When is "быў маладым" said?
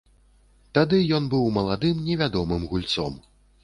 1.35-2.03